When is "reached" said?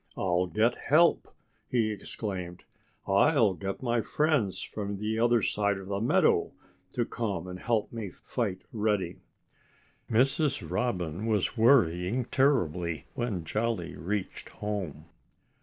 13.95-14.49